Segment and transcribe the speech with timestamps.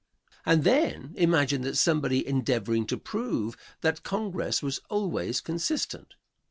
[0.47, 6.15] And then imagine that somebody endeavoring to prove that Congress was always consistent.